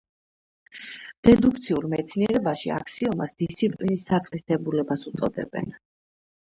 დედუქციურ 1.29 1.85
მეცნიერებაში 1.91 2.73
აქსიომას 2.79 3.39
დისციპლინის 3.45 4.09
საწყის 4.13 4.51
დებულებას 4.51 5.09
უწოდებენ. 5.15 5.73